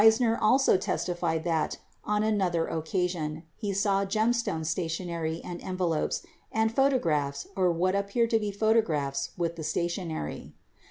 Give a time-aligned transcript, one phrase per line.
[0.03, 5.61] 50 Eeisner also testified that, on another oc casion, he saw the Gemstone stationery and
[5.61, 10.55] envelopes and "photo graphs or what appeared to be photographs with the stationery."